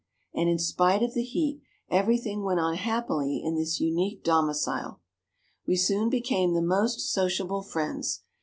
[0.33, 4.99] And in spite of the heat everything went on happily in this unique domicile.
[5.67, 8.23] We soon became the most sociable friends.